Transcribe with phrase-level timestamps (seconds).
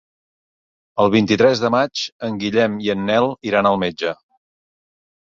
[1.03, 4.19] El vint-i-tres de maig en Guillem i en Nel iran al metge.